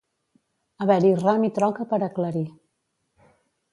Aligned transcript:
Haver-hi 0.85 1.11
ram 1.19 1.45
i 1.49 1.51
troca 1.59 1.87
per 1.93 1.99
aclarir. 2.07 2.45